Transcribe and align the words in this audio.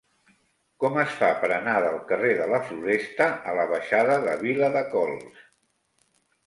Com 0.83 0.95
es 1.01 1.11
fa 1.19 1.29
per 1.43 1.49
anar 1.57 1.75
del 1.87 1.99
carrer 2.13 2.31
de 2.41 2.47
la 2.55 2.63
Floresta 2.71 3.29
a 3.53 3.57
la 3.61 3.67
baixada 3.75 4.21
de 4.27 4.35
Viladecols? 4.43 5.47